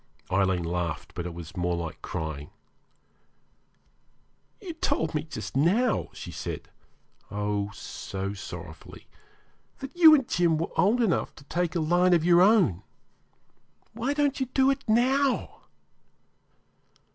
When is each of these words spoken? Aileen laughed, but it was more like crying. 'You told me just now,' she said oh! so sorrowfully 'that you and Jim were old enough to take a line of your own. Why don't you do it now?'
Aileen 0.31 0.63
laughed, 0.63 1.13
but 1.13 1.27
it 1.27 1.33
was 1.35 1.55
more 1.55 1.75
like 1.75 2.01
crying. 2.01 2.49
'You 4.59 4.73
told 4.73 5.13
me 5.13 5.21
just 5.21 5.55
now,' 5.55 6.09
she 6.11 6.31
said 6.31 6.69
oh! 7.29 7.69
so 7.69 8.33
sorrowfully 8.33 9.05
'that 9.77 9.95
you 9.95 10.15
and 10.15 10.27
Jim 10.27 10.57
were 10.57 10.71
old 10.75 11.03
enough 11.03 11.35
to 11.35 11.43
take 11.43 11.75
a 11.75 11.79
line 11.79 12.15
of 12.15 12.25
your 12.25 12.41
own. 12.41 12.81
Why 13.93 14.15
don't 14.15 14.39
you 14.39 14.47
do 14.47 14.71
it 14.71 14.83
now?' 14.87 15.61